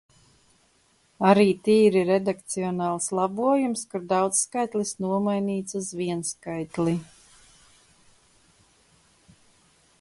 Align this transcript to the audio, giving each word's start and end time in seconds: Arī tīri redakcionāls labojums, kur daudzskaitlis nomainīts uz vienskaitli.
Arī 1.31 1.43
tīri 1.67 2.01
redakcionāls 2.07 3.11
labojums, 3.19 3.85
kur 3.93 4.07
daudzskaitlis 4.15 4.93
nomainīts 5.07 5.79
uz 5.83 5.93
vienskaitli. 5.99 6.99